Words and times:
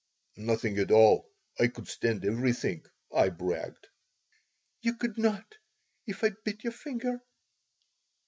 "Nothing 0.37 0.79
at 0.79 0.89
all. 0.89 1.29
I 1.59 1.67
could 1.67 1.87
stand 1.87 2.25
everything," 2.25 2.83
I 3.13 3.29
bragged 3.29 3.85
"You 4.81 4.95
could 4.95 5.19
not, 5.19 5.57
if 6.07 6.23
I 6.23 6.31
bit 6.43 6.63
your 6.63 6.73
finger." 6.73 7.21